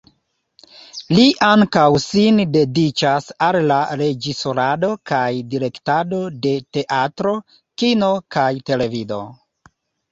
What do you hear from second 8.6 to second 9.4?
televido.